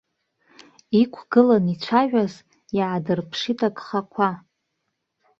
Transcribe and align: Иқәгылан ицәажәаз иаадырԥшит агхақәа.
Иқәгылан 1.01 1.65
ицәажәаз 1.73 2.33
иаадырԥшит 2.77 3.59
агхақәа. 3.67 4.29